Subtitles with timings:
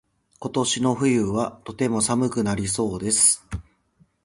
[0.39, 3.45] 今年の冬はとても寒くなりそうです。